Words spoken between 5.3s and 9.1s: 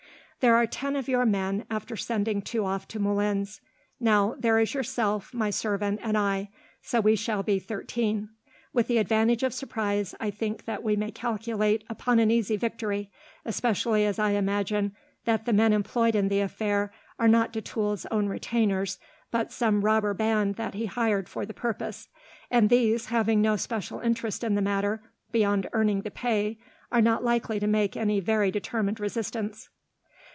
my servant, and I, so we shall be thirteen. With the